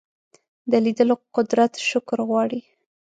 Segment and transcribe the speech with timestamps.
[0.71, 2.61] د لیدلو قدرت شکر غواړي